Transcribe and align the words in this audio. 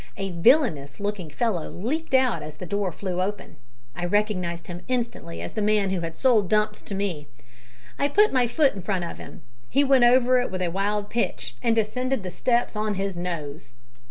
A 0.17 0.31
villainous 0.31 0.99
looking 0.99 1.29
fellow 1.29 1.69
leaped 1.69 2.15
out 2.15 2.41
as 2.41 2.55
the 2.55 2.65
door 2.65 2.91
flew 2.91 3.21
open. 3.21 3.57
I 3.95 4.03
recognised 4.05 4.65
him 4.65 4.81
instantly 4.87 5.43
as 5.43 5.51
the 5.51 5.61
man 5.61 5.91
who 5.91 5.99
had 6.01 6.17
sold 6.17 6.49
Dumps 6.49 6.81
to 6.85 6.95
me. 6.95 7.27
I 7.99 8.07
put 8.07 8.33
my 8.33 8.47
foot 8.47 8.73
in 8.73 8.81
front 8.81 9.03
of 9.05 9.19
him. 9.19 9.43
He 9.69 9.83
went 9.83 10.03
over 10.03 10.39
it 10.39 10.49
with 10.49 10.63
a 10.63 10.69
wild 10.69 11.11
pitch, 11.11 11.55
and 11.61 11.75
descended 11.75 12.23
the 12.23 12.31
steps 12.31 12.75
on 12.75 12.95
his 12.95 13.15
nose! 13.15 13.73